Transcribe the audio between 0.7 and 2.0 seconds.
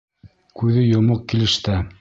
йомоҡ килеш тә...